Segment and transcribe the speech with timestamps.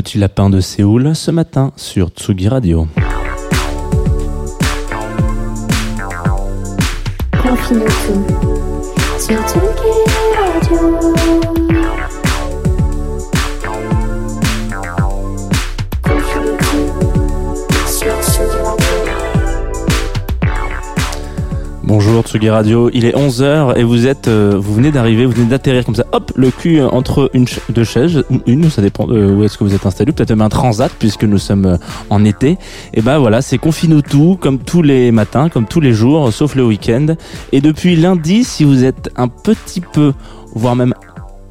[0.00, 2.88] Petit lapin de Séoul ce matin sur Tsugi Radio.
[21.90, 25.48] Bonjour Tsugi Radio, il est 11h et vous êtes euh, vous venez d'arriver, vous venez
[25.48, 29.42] d'atterrir comme ça, hop, le cul entre une deux chaises, une, ça dépend de où
[29.42, 31.76] est-ce que vous êtes installé, peut-être même un transat puisque nous sommes euh,
[32.08, 32.58] en été.
[32.94, 36.54] Et ben voilà, c'est confine tout comme tous les matins, comme tous les jours, sauf
[36.54, 37.16] le week-end.
[37.50, 40.12] Et depuis lundi, si vous êtes un petit peu,
[40.54, 40.94] voire même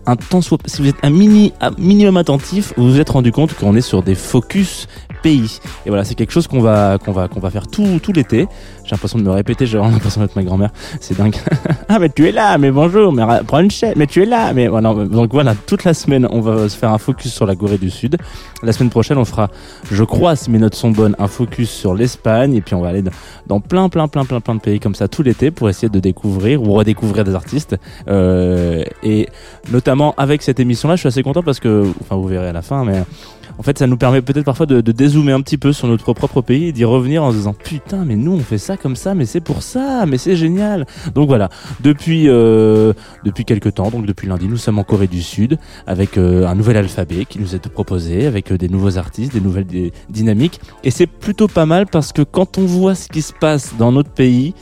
[0.06, 3.34] un temps soit, si vous êtes un mini, un minimum attentif, vous vous êtes rendu
[3.34, 4.88] compte qu'on est sur des focus
[5.22, 5.60] pays.
[5.86, 8.48] Et voilà, c'est quelque chose qu'on va, qu'on va, qu'on va faire tout, tout l'été.
[8.84, 10.72] J'ai l'impression de me répéter, j'ai vraiment l'impression d'être ma grand-mère.
[11.00, 11.36] C'est dingue.
[11.90, 14.54] ah, mais tu es là, mais bonjour, mais prends une chaise, mais tu es là,
[14.54, 14.94] mais voilà.
[14.94, 17.90] Donc voilà, toute la semaine, on va se faire un focus sur la Corée du
[17.90, 18.18] Sud.
[18.64, 19.50] La semaine prochaine, on fera,
[19.92, 22.56] je crois, si mes notes sont bonnes, un focus sur l'Espagne.
[22.56, 23.04] Et puis on va aller
[23.48, 26.00] dans plein, plein, plein, plein, plein de pays comme ça tout l'été pour essayer de
[26.00, 27.76] découvrir ou redécouvrir des artistes.
[28.08, 29.28] Euh, et
[29.72, 32.62] notamment avec cette émission-là, je suis assez content parce que, enfin, vous verrez à la
[32.62, 33.04] fin, mais
[33.60, 36.42] en fait, ça nous permet peut-être parfois de, dézoomer un petit peu sur notre propre
[36.42, 39.14] pays et d'y revenir en se disant putain, mais nous on fait ça comme ça,
[39.16, 40.88] mais c'est pour ça, mais c'est génial.
[41.14, 41.50] Donc voilà,
[41.82, 42.94] depuis euh,
[43.26, 46.56] depuis quelques temps, donc depuis lundi, nous sommes en Corée du Sud avec euh, un
[46.56, 49.68] nouvel alphabet qui nous est proposé, avec euh, des nouveaux artistes, des nouvelles
[50.10, 53.74] dynamiques, et c'est plutôt pas mal parce que quand on voit ce qui se passe
[53.78, 54.54] dans notre pays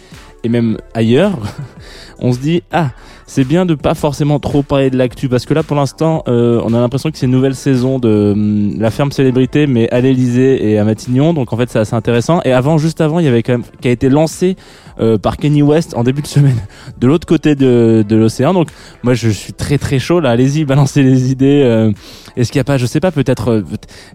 [0.43, 1.37] et même ailleurs,
[2.19, 2.89] on se dit ah
[3.27, 6.61] c'est bien de pas forcément trop parler de l'actu parce que là pour l'instant euh,
[6.63, 9.99] on a l'impression que c'est une nouvelle saison de hum, la ferme célébrité mais à
[9.99, 11.33] l'Elysée et à Matignon.
[11.33, 12.39] Donc en fait c'est assez intéressant.
[12.45, 14.55] Et avant juste avant il y avait quand même qui a été lancé
[15.01, 16.55] euh, par Kenny West en début de semaine
[16.97, 18.53] de l'autre côté de, de l'océan.
[18.53, 18.69] Donc
[19.03, 20.21] moi je suis très très chaud.
[20.21, 21.91] Là allez-y balancez les idées euh,
[22.37, 23.63] est-ce qu'il y a pas je sais pas peut-être euh,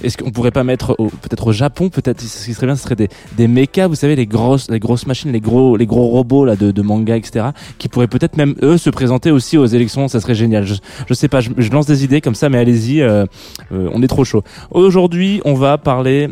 [0.03, 2.97] est-ce qu'on pourrait pas mettre peut-être au Japon peut-être ce qui serait bien ce serait
[2.97, 6.45] des des mechas vous savez les grosses les grosses machines les gros les gros robots
[6.45, 10.09] là de, de manga etc qui pourraient peut-être même eux se présenter aussi aux élections
[10.09, 10.65] ça serait génial.
[10.65, 10.75] Je,
[11.09, 13.27] je sais pas je, je lance des idées comme ça mais allez-y euh,
[13.73, 14.43] euh, on est trop chaud.
[14.71, 16.29] Aujourd'hui on va parler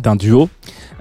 [0.00, 0.48] d'un duo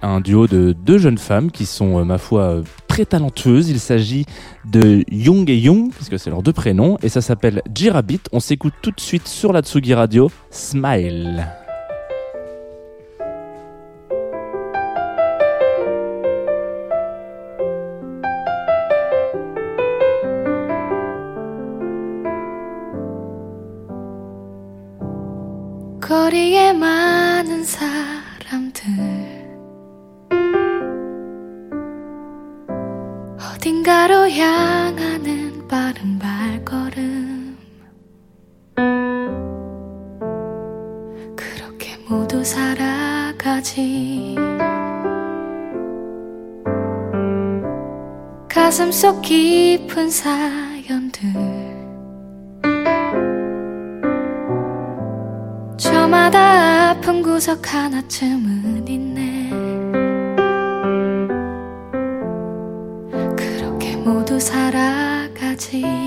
[0.06, 3.70] un duo de deux jeunes femmes qui sont, euh, ma foi, euh, très talentueuses.
[3.70, 4.26] Il s'agit
[4.66, 8.22] de Young et Young, puisque c'est leurs deux prénoms, et ça s'appelle Jirabit.
[8.32, 10.32] On s'écoute tout de suite sur la Tsugi Radio.
[10.52, 11.46] Smile.
[48.96, 51.22] 가슴 속 깊은 사연들.
[55.76, 59.50] 저마다 아픈 구석 하나쯤은 있네.
[63.36, 66.05] 그렇게 모두 살아가지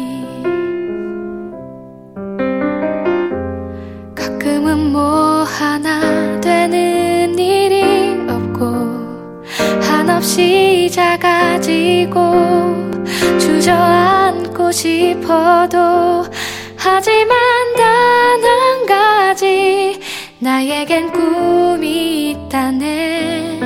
[13.69, 16.25] 주저앉고 싶어도
[16.77, 17.37] 하지만
[17.77, 20.01] 단 한 가지
[20.39, 23.61] 나에겐 꿈이 있다네.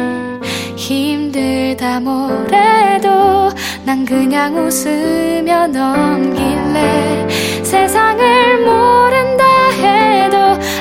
[0.76, 3.50] 힘들다 뭐래도
[3.84, 7.28] 난 그냥 웃으며 넘길래
[7.62, 10.36] 세상을 모른다 해도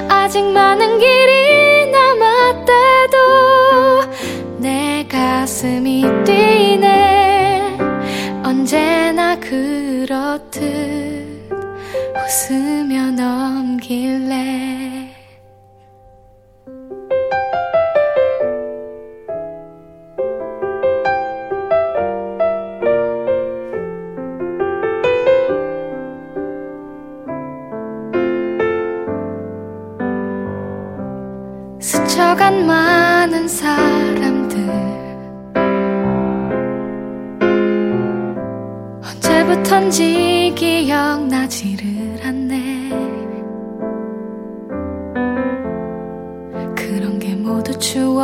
[0.09, 3.17] 아직 많은 길이 남았대도
[4.57, 6.00] 내 가슴이
[10.49, 10.61] 듯
[12.15, 13.40] 웃으며 넘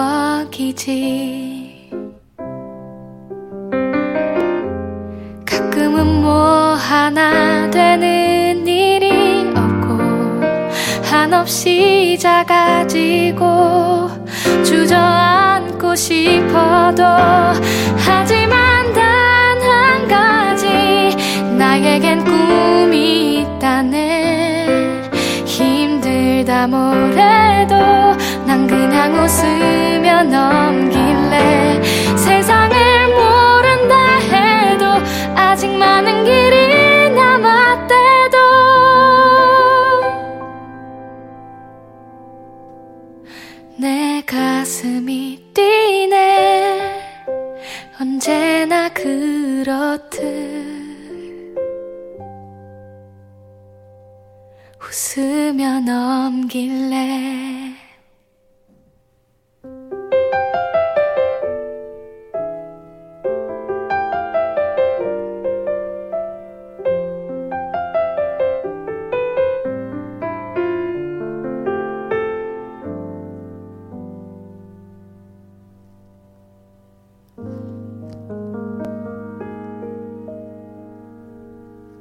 [0.08, 1.92] 추억이지.
[5.46, 9.12] 가끔은 뭐 하나 되는 일이
[9.56, 10.00] 없고
[11.04, 14.10] 한없이 작아지고
[14.64, 17.04] 주저앉고 싶어도
[17.98, 19.28] 하지만 단
[19.60, 21.16] 한 가지
[21.58, 25.02] 나에겐 꿈이 있다네.
[25.46, 28.18] 힘들다 뭐래도 난
[28.98, 31.84] 그냥 웃으며 넘길래
[32.18, 32.76] 세상을
[33.14, 34.86] 모른다 해도
[35.36, 38.38] 아직 많은 길이 남았대도.
[43.80, 47.00] 내 가슴이 뛰네.
[48.02, 50.18] 언제나 그렇듯
[54.82, 57.47] 웃으며 넘길래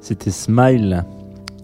[0.07, 1.03] C'était Smile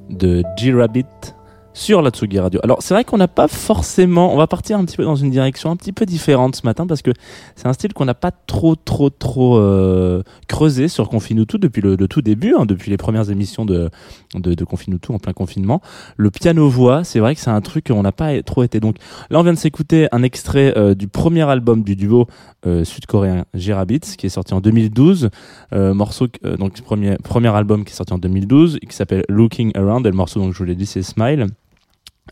[0.10, 1.33] de G-Rabbit
[1.74, 2.60] sur la Tsugi Radio.
[2.64, 5.32] Alors c'est vrai qu'on n'a pas forcément, on va partir un petit peu dans une
[5.32, 7.12] direction un petit peu différente ce matin parce que
[7.56, 11.98] c'est un style qu'on n'a pas trop trop trop euh, creusé sur Confinutu depuis le,
[12.08, 13.90] tout début, hein, depuis les premières émissions de,
[14.36, 14.56] de,
[15.10, 15.82] en plein confinement.
[16.18, 18.80] Le piano voix, c'est vrai que c'est un truc qu'on n'a pas trop été.
[18.80, 18.98] Donc
[19.30, 22.28] là on vient de s'écouter un extrait euh, du premier album du duo
[22.66, 25.30] euh, sud-coréen J-Rabbit qui est sorti en 2012,
[25.74, 26.28] euh, morceau
[26.58, 30.10] donc premier premier album qui est sorti en 2012 et qui s'appelle Looking Around et
[30.10, 31.48] le morceau donc je vous l'ai dit c'est Smile.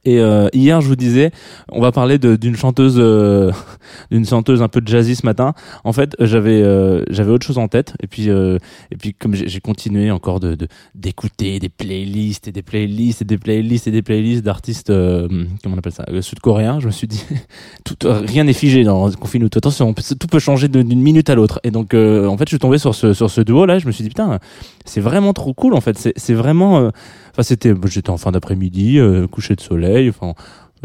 [0.03, 1.31] Et euh, hier, je vous disais,
[1.69, 3.51] on va parler d'une chanteuse, euh,
[4.11, 5.53] d'une chanteuse un peu jazzy ce matin.
[5.83, 7.93] En fait, j'avais euh, j'avais autre chose en tête.
[8.01, 8.57] Et puis euh,
[8.89, 10.57] et puis comme j'ai continué encore de
[10.95, 15.27] d'écouter des playlists et des playlists et des playlists et des playlists d'artistes, euh,
[15.61, 16.79] comment on appelle ça, euh, sud-coréens.
[16.79, 17.23] Je me suis dit,
[17.85, 21.35] tout rien n'est figé dans Confine Attention, on peut- tout peut changer d'une minute à
[21.35, 21.59] l'autre.
[21.63, 23.77] Et donc en fait, je suis tombé sur ce sur ce duo là.
[23.77, 24.39] Je me suis dit putain,
[24.85, 25.75] c'est vraiment trop cool.
[25.75, 26.89] En fait, c'est c'est vraiment
[27.31, 30.33] Enfin, c'était, j'étais en fin d'après-midi, euh, coucher de soleil, enfin,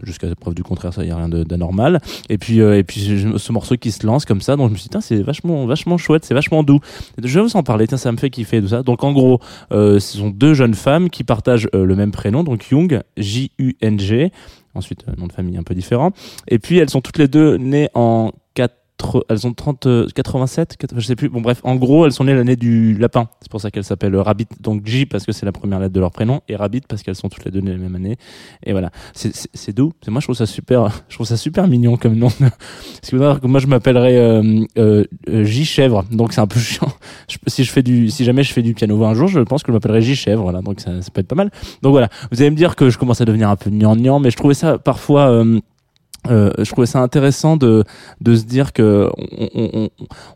[0.03, 2.01] jusqu'à preuve du contraire, ça y a rien d'anormal.
[2.29, 4.79] Et puis, euh, et puis, ce morceau qui se lance comme ça, donc je me
[4.79, 6.81] suis dit, c'est vachement, vachement chouette, c'est vachement doux.
[7.23, 8.83] Je vais vous en parler, tiens, ça me fait kiffer tout ça.
[8.83, 9.41] Donc, en gros,
[9.73, 12.67] euh, ce sont deux jeunes femmes qui partagent euh, le même prénom, donc
[13.17, 14.33] J-U-N-G.
[14.75, 16.13] Ensuite, euh, nom de famille un peu différent.
[16.49, 18.75] Et puis, elles sont toutes les deux nées en 4
[19.29, 21.29] elles ont 30, euh, 87, 80, je sais plus.
[21.29, 23.29] Bon bref, en gros, elles sont nées l'année du lapin.
[23.43, 24.47] C'est pour ça qu'elles s'appellent Rabbit.
[24.61, 27.15] Donc J parce que c'est la première lettre de leur prénom et Rabbit parce qu'elles
[27.17, 28.17] sont toutes les deux nées la même année.
[28.65, 29.93] Et voilà, c'est- doux.
[30.09, 32.29] Moi je trouve ça super, je trouve ça super mignon comme nom.
[32.41, 36.05] Parce que moi, je m'appellerais euh, euh, euh, J chèvre.
[36.11, 36.89] Donc c'est un peu chiant.
[37.47, 39.69] Si je fais du, si jamais je fais du piano un jour, je pense que
[39.71, 40.43] je m'appellerais J chèvre.
[40.43, 41.51] Voilà, donc ça, ça peut être pas mal.
[41.83, 44.31] Donc voilà, vous allez me dire que je commence à devenir un peu gnangnan, mais
[44.31, 45.29] je trouvais ça parfois.
[45.31, 45.61] euh,
[46.31, 47.85] euh, je trouvais ça intéressant de
[48.21, 49.89] de se dire que on, on,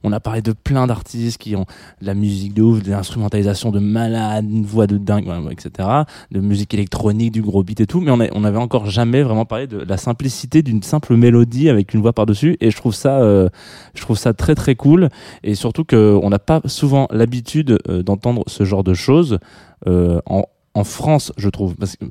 [0.05, 1.67] on- a parlé de plein d'artistes qui ont
[2.01, 5.89] de la musique de ouf, de l'instrumentalisation de malade, une voix de dingue, etc.
[6.31, 9.23] De musique électronique, du gros beat et tout, mais on, a, on avait encore jamais
[9.23, 12.57] vraiment parlé de la simplicité d'une simple mélodie avec une voix par dessus.
[12.61, 13.49] Et je trouve ça, euh,
[13.95, 15.09] je trouve ça très très cool.
[15.45, 19.39] Et surtout que on n'a pas souvent l'habitude euh, d'entendre ce genre de choses
[19.87, 22.05] euh, en en France, je trouve, parce que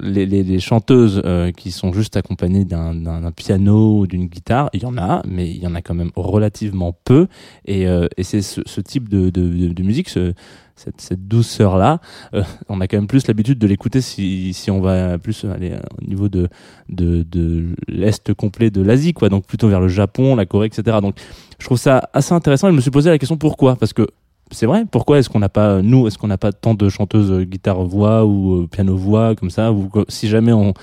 [0.00, 4.96] les, chanteuses euh, qui sont juste accompagnées d'un piano ou d'une guitare, il y en
[4.96, 7.26] a, mais il y en a quand même relativement peu.
[7.64, 10.32] Et, euh, c'est ce, type de, musique, ce,
[10.76, 12.00] cette, cette douceur-là,
[12.34, 16.04] euh, on a quand même plus l'habitude de l'écouter si, on va plus aller au
[16.04, 16.48] niveau de,
[16.88, 19.28] de, de l'Est complet de l'Asie, quoi.
[19.28, 20.98] Donc plutôt vers le Japon, la Corée, etc.
[21.00, 21.16] Donc
[21.58, 23.76] je trouve ça assez intéressant et je me suis posé la question pourquoi?
[23.76, 24.06] Parce que
[24.52, 24.84] c'est vrai.
[24.90, 27.82] Pourquoi est-ce qu'on n'a pas nous est-ce qu'on n'a pas tant de chanteuses euh, guitare
[27.84, 30.74] voix ou euh, piano voix comme ça ou si jamais on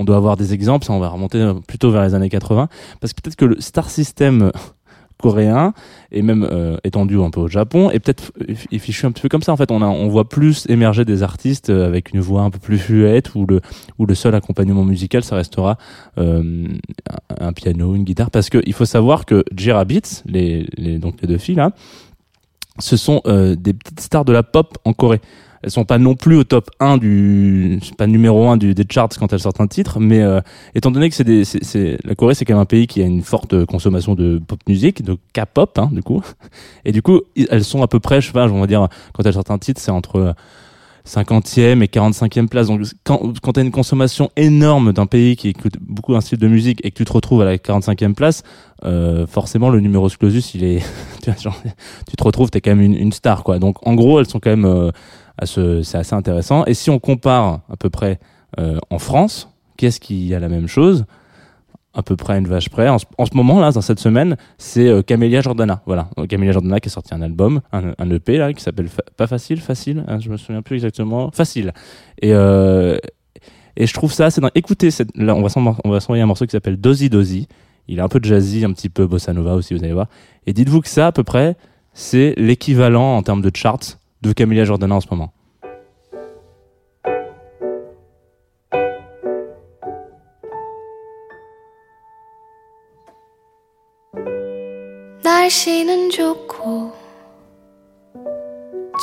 [0.00, 2.68] on doit avoir des exemples, ça on va remonter euh, plutôt vers les années 80
[3.00, 4.52] parce que peut-être que le star system
[5.18, 5.72] coréen
[6.10, 6.46] et même
[6.82, 8.32] étendu un peu au Japon et peut-être
[8.78, 11.22] fichu un petit peu comme ça en fait on a on voit plus émerger des
[11.22, 13.60] artistes avec une voix un peu plus fluette où le
[13.98, 15.78] le seul accompagnement musical ça restera
[16.18, 21.14] un piano une guitare parce que il faut savoir que J Rabbit les, les donc
[21.22, 21.70] les deux filles là
[22.78, 25.20] ce sont euh, des petites stars de la pop en Corée.
[25.62, 29.08] Elles sont pas non plus au top 1 du pas numéro 1 du, des charts
[29.18, 30.42] quand elles sortent un titre mais euh,
[30.74, 33.00] étant donné que c'est des c'est, c'est la Corée c'est quand même un pays qui
[33.00, 36.22] a une forte consommation de pop musique de K-pop hein, du coup.
[36.84, 39.24] Et du coup elles sont à peu près je sais pas on va dire quand
[39.24, 40.34] elles sortent un titre c'est entre
[41.06, 42.68] 50e et 45e place.
[42.68, 46.38] Donc quand, quand tu as une consommation énorme d'un pays qui écoute beaucoup un style
[46.38, 48.42] de musique et que tu te retrouves à la 45e place,
[48.84, 50.82] euh, forcément le numéro clausus, il est
[51.22, 53.58] tu te retrouves, tu es quand même une, une, star quoi.
[53.58, 54.90] Donc en gros, elles sont quand même euh,
[55.36, 58.18] à ce c'est assez intéressant et si on compare à peu près
[58.58, 61.04] euh, en France, qu'est-ce qui a la même chose?
[61.94, 62.88] À peu près une vache près.
[62.88, 65.82] En ce, en ce moment là, dans cette semaine, c'est euh, Camélia Jordana.
[65.86, 69.26] Voilà, Camélia Jordana qui a sorti un album, un, un EP là, qui s'appelle pas
[69.26, 70.04] facile, facile.
[70.08, 71.30] Hein, je me souviens plus exactement.
[71.30, 71.72] Facile.
[72.20, 72.98] Et euh,
[73.76, 74.40] et je trouve ça assez.
[74.54, 75.48] Écoutez, cette, là, on va
[75.84, 77.48] on va s'envoyer un morceau qui s'appelle Dozy Dozy.
[77.88, 80.06] Il est un peu jazzy, un petit peu bossa nova aussi, vous allez voir.
[80.46, 81.56] Et dites-vous que ça, à peu près,
[81.92, 85.32] c'est l'équivalent en termes de charts de Camélia Jordana en ce moment.
[95.44, 96.90] 날씨는 좋고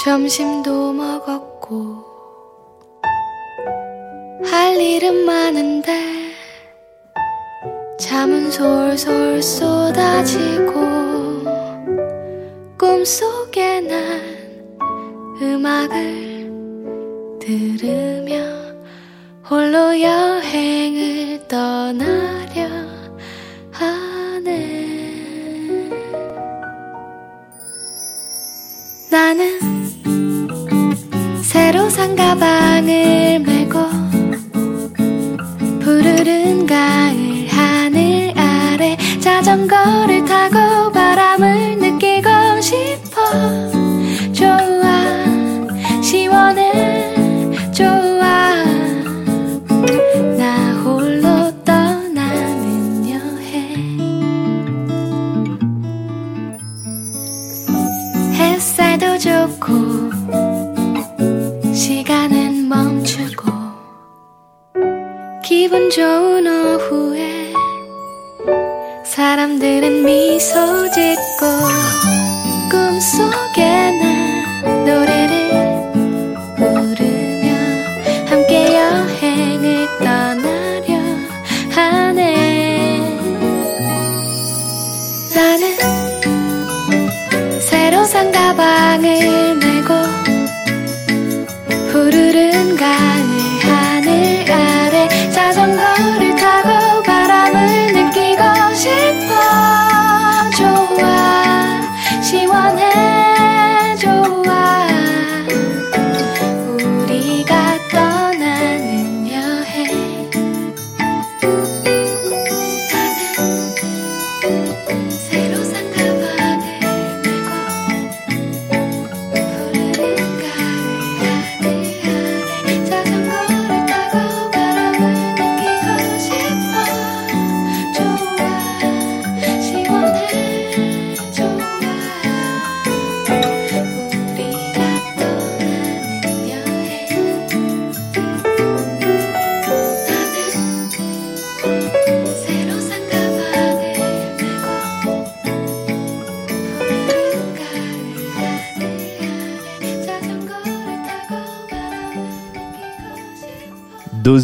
[0.03, 2.03] 점심도 먹었고
[4.43, 6.31] 할 일은 많은데
[7.99, 10.73] 잠은 솔솔 쏟아지고
[12.75, 14.19] 꿈속에 난
[15.39, 16.49] 음악을
[17.39, 18.39] 들으며
[19.47, 22.40] 홀로 여행을 떠나
[29.33, 29.57] 나는
[31.41, 33.79] 새로 산 가방을 메고
[35.79, 43.80] 푸르른 가을 하늘 아래 자전거를 타고 바람을 느끼고 싶어
[65.71, 67.53] 기분 좋은 오후에
[69.05, 70.59] 사람들은 미소
[70.91, 71.45] 짓고
[72.69, 75.40] 꿈속에 난 노래를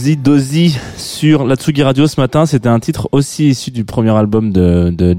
[0.07, 2.45] 싶어 Dozy sur la Tsugi Radio ce matin.
[2.45, 5.15] C'était un titre aussi issu du premier album de, de.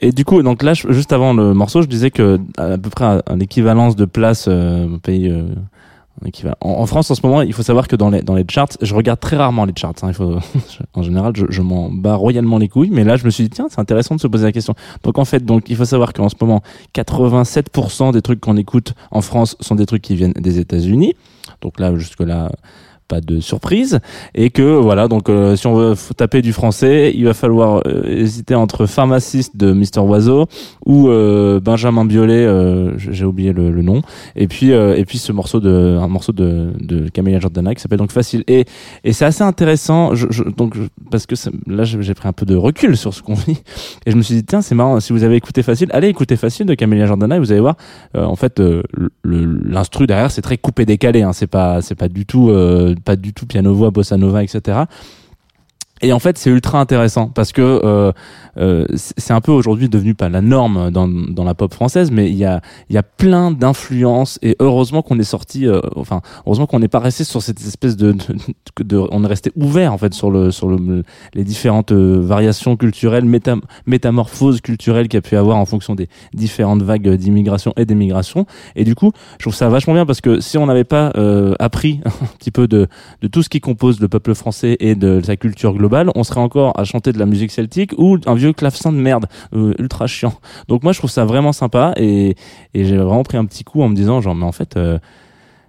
[0.00, 3.04] Et du coup, donc là, juste avant le morceau, je disais que à peu près
[3.04, 5.28] un, un équivalence de place euh, pays.
[5.28, 5.42] euh.
[6.60, 8.94] En, France, en ce moment, il faut savoir que dans les dans les charts, je
[8.94, 9.94] regarde très rarement les charts.
[10.02, 10.10] hein,
[10.94, 12.90] en général, je, m'en bats royalement les couilles.
[12.92, 14.74] Mais là, je me suis dit tiens, c'est intéressant de se poser la question.
[15.02, 16.62] Donc en fait, donc il faut savoir qu'en ce moment,
[16.94, 21.14] 87% des trucs qu'on écoute en France sont des trucs qui viennent des États-Unis.
[21.62, 22.50] Donc là, jusque là,
[23.10, 23.98] pas de surprise.
[24.34, 28.04] Et que voilà donc euh, si on veut taper du français il va falloir euh,
[28.22, 30.46] hésiter entre pharmaciste de Mister Oiseau
[30.86, 34.00] ou euh, Benjamin Biolay euh, j'ai oublié le, le nom.
[34.36, 37.80] Et puis euh, et puis ce morceau de un morceau de de Camélia Jordana qui
[37.82, 38.42] s'appelle donc Facile.
[38.46, 38.64] Et
[39.04, 40.76] et c'est assez intéressant je, je- donc
[41.10, 41.34] parce que
[41.66, 43.60] là j'ai pris un peu de recul sur ce qu'on vit.
[44.06, 46.36] Et je me suis dit tiens c'est marrant si vous avez écouté Facile allez écouter
[46.36, 47.76] Facile de Camélia Jordana et vous allez voir
[48.16, 48.62] euh, en fait
[49.24, 52.50] l'instru derrière c'est très coupé décalé hein, c'est pas c'est pas du tout
[53.04, 54.84] pas du tout piano voix bossa nova etc
[56.02, 58.12] et en fait, c'est ultra intéressant parce que euh,
[58.56, 62.28] euh, c'est un peu aujourd'hui devenu pas la norme dans, dans la pop française, mais
[62.30, 66.20] il y a il y a plein d'influences et heureusement qu'on est sorti, euh, enfin
[66.46, 69.92] heureusement qu'on n'est pas resté sur cette espèce de, de, de- on est resté ouvert
[69.92, 71.04] en fait sur le sur le
[71.34, 75.94] les différentes euh, variations culturelles, méta, métamorphoses culturelles qu'il y a pu avoir en fonction
[75.94, 78.46] des différentes vagues d'immigration et d'émigration.
[78.74, 81.54] Et du coup, je trouve ça vachement bien parce que si on n'avait pas euh,
[81.58, 82.88] appris un petit peu de
[83.22, 86.40] de tout ce qui compose le peuple français et de sa culture globale, on serait
[86.40, 90.06] encore à chanter de la musique celtique ou un vieux clavecin de merde euh, ultra
[90.06, 90.34] chiant.
[90.68, 92.36] Donc moi je trouve ça vraiment sympa et,
[92.74, 94.98] j'ai vraiment pris un petit coup en me disant genre mais en fait euh,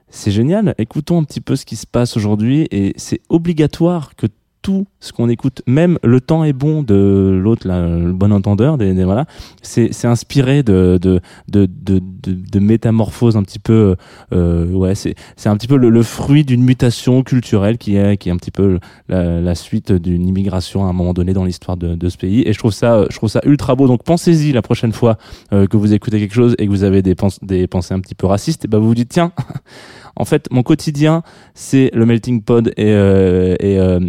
[0.09, 4.27] c'est génial, écoutons un petit peu ce qui se passe aujourd'hui et c'est obligatoire que
[4.61, 8.93] tout ce qu'on écoute, même le temps est bon de l'autre, le bon entendeur, des,
[8.93, 9.25] des- voilà,
[9.61, 13.95] c'est inspiré de de de de, de, métamorphoses un petit peu,
[14.33, 15.15] euh, ouais, c'est
[15.45, 18.51] un petit peu le, le fruit d'une mutation culturelle qui est qui est un petit
[18.51, 22.17] peu la, la suite d'une immigration à un moment donné dans l'histoire de, de ce
[22.17, 22.43] pays.
[22.45, 23.87] Et je trouve ça, je trouve ça ultra beau.
[23.87, 25.17] Donc pensez-y la prochaine fois
[25.53, 28.15] euh, que vous écoutez quelque chose et que vous avez des, des pensées un petit
[28.15, 29.31] peu racistes, et ben vous vous dites tiens.
[30.15, 33.99] En fait, mon quotidien, c'est le melting pot et euh, euh,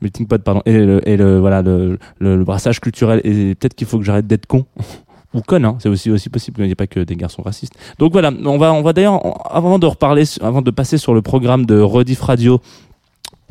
[0.00, 0.72] melting pot pardon et
[1.16, 3.20] le, voilà le, brassage culturel.
[3.24, 4.66] Et peut-être qu'il faut que j'arrête d'être con
[5.34, 7.74] ou conne hein, c'est aussi aussi possible il n'y a pas que des garçons racistes.
[7.98, 9.20] Donc voilà on va on va d'ailleurs
[9.54, 12.60] avant de reparler avant de passer sur le programme de Rediff Radio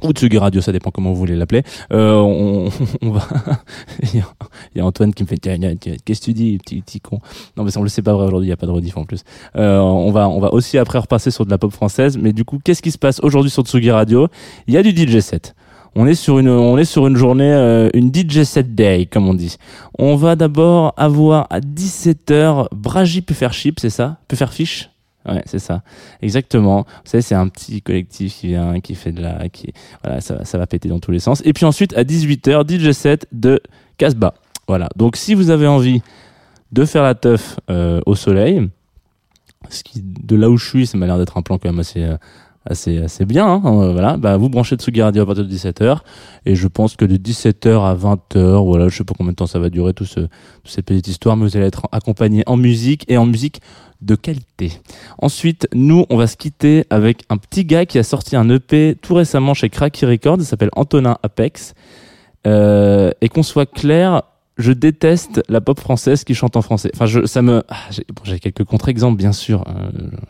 [0.04, 1.64] ou Tsugi Radio, ça dépend comment vous voulez l'appeler.
[1.92, 2.70] Euh, on,
[3.02, 3.28] on va.
[4.04, 4.24] il
[4.76, 7.20] y a- Antoine qui me fait qu'est-ce que tu dis, petit, petit con?
[7.58, 8.48] Non, mais ça on le sait pas vrai aujourd'hui.
[8.48, 9.24] Il y a pas de rediff en plus.
[9.56, 12.18] Euh, on va, on va aussi après repasser sur de la pop française.
[12.18, 14.28] Mais du coup, qu'est-ce qui se passe aujourd'hui sur Tsugi Radio?
[14.68, 15.56] Il y a du DJ set.
[15.96, 19.28] On est sur une, on est sur une journée, euh, une DJ set day, comme
[19.28, 19.58] on dit.
[19.98, 24.18] On va d'abord avoir à 17h Braji Puffership, c'est ça?
[24.28, 24.92] Pufferfish
[25.28, 25.82] Ouais, c'est ça.
[26.22, 26.84] Exactement.
[27.04, 30.36] Vous savez, c'est un petit collectif qui vient, qui fait de la, qui, voilà, ça,
[30.36, 31.42] va- ça va péter dans tous les sens.
[31.46, 33.60] Et puis ensuite, à 18h, DJ set de
[33.98, 34.34] Casbah.
[34.68, 34.90] Voilà.
[34.96, 36.02] Donc, si vous avez envie
[36.72, 38.70] de faire la teuf euh, au soleil,
[39.96, 42.18] de là où je suis, ça m'a l'air d'être un plan quand même assez, euh,
[42.70, 43.46] assez, assez bien.
[43.48, 44.18] hein, euh, voilà.
[44.18, 46.00] Bah, vous branchez Tsugi Radio à partir de 17h.
[46.46, 49.48] Et je pense que de 17h à 20h, voilà, je sais pas combien de temps
[49.48, 50.30] ça va durer tout ce, toute
[50.66, 53.62] cette petite histoire, mais vous allez être accompagné en musique et en musique
[54.02, 54.72] de qualité.
[55.18, 58.96] Ensuite, nous, on va se quitter avec un petit gars qui a sorti un EP
[59.02, 61.74] tout récemment chez Cracky Records, il s'appelle Antonin Apex.
[62.46, 64.22] Euh, et qu'on soit clair,
[64.58, 66.90] je déteste la pop française qui chante en français.
[66.96, 69.90] Enfin, je, ça me, ah, j'ai bon, quelques contre-exemples, bien sûr, euh,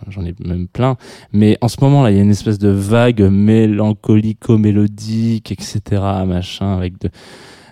[0.10, 0.98] j'en ai même plein,
[1.32, 5.82] mais en ce moment là, il y a une espèce de vague mélancolico-mélodique, etc.,
[6.26, 7.10] machin, avec de,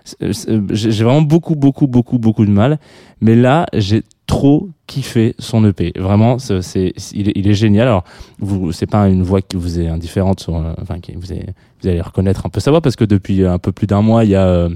[0.03, 2.79] c'est- c'est- j'ai vraiment beaucoup, beaucoup, beaucoup, beaucoup de mal.
[3.21, 5.93] Mais là, j'ai trop kiffé son EP.
[5.97, 7.87] Vraiment, c'est, il, est, il est génial.
[7.87, 8.03] Alors,
[8.39, 11.45] vous, c'est pas une voix qui vous est indifférente sur, euh, enfin, qui vous est,
[11.81, 14.23] vous allez reconnaître un peu sa voix parce que depuis un peu plus d'un mois,
[14.23, 14.69] il y a, euh,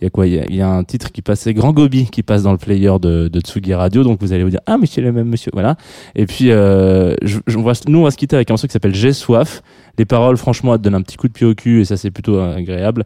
[0.00, 0.26] il y a quoi?
[0.28, 2.52] Il y a, il y a un titre qui passait Grand Gobi qui passe dans
[2.52, 4.04] le player de, de Tsugi Radio.
[4.04, 5.50] Donc vous allez vous dire ah mais c'est le même monsieur.
[5.52, 5.76] Voilà.
[6.14, 7.58] Et puis euh, je, je-
[7.88, 9.62] nous on va se quitter avec un morceau qui s'appelle J'ai soif.
[9.98, 11.96] Les paroles franchement elles te donnent un petit coup de pied au cul et ça
[11.96, 13.04] c'est plutôt agréable.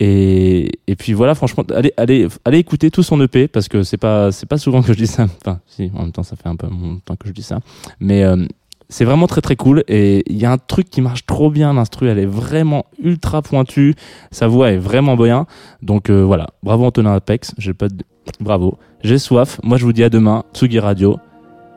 [0.00, 3.96] Et, et puis voilà franchement allez allez allez écouter tout son EP parce que c'est
[3.98, 5.26] pas c'est pas souvent que je dis ça.
[5.44, 7.60] Enfin si en même temps ça fait un peu longtemps que je dis ça.
[8.00, 8.44] Mais euh,
[8.92, 9.82] c'est vraiment très très cool.
[9.88, 13.42] Et il y a un truc qui marche trop bien l'instru elle est vraiment ultra
[13.42, 13.94] pointue.
[14.30, 15.46] Sa voix est vraiment bien.
[15.80, 16.48] Donc euh, voilà.
[16.62, 17.54] Bravo Antonin Apex.
[17.58, 18.04] J'ai pas de...
[18.40, 18.78] bravo.
[19.02, 19.58] J'ai soif.
[19.64, 20.44] Moi je vous dis à demain.
[20.52, 21.18] Tsugi Radio.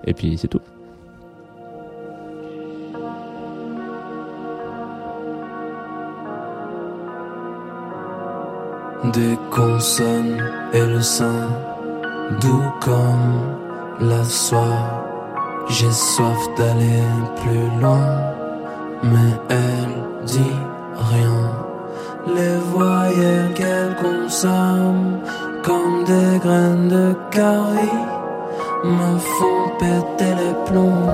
[0.05, 0.59] Et puis c'est tout.
[9.13, 11.47] Des consonnes et le sein,
[12.41, 13.55] doux comme
[14.01, 15.14] la soie.
[15.67, 17.01] J'ai soif d'aller
[17.37, 18.05] plus loin,
[19.03, 20.57] mais elle dit
[20.95, 21.51] rien.
[22.35, 25.19] Les voyelles qu'elle consomme,
[25.63, 28.03] comme des graines de carie,
[28.83, 31.09] me font péter les plombs.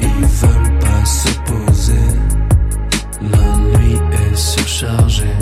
[0.00, 2.08] ils veulent pas se poser.
[3.20, 5.38] La nuit est surchargée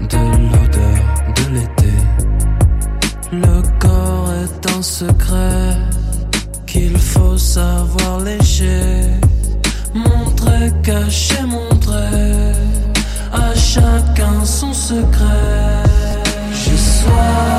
[0.00, 1.02] de l'odeur
[1.36, 1.94] de l'été.
[3.32, 5.76] Le corps est un secret
[6.66, 9.02] qu'il faut savoir lécher.
[9.94, 12.52] Montrer, cacher, montrer.
[13.32, 15.82] À chacun son secret.
[16.52, 17.55] J'ai soif.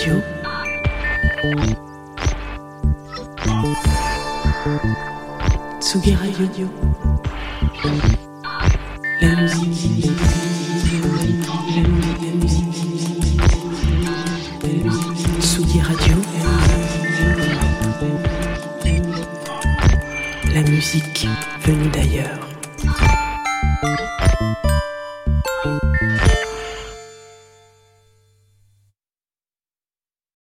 [0.00, 0.22] Radio.
[5.78, 7.09] Tsugi Radio.